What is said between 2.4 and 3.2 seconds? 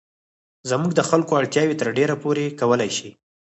کولای شي.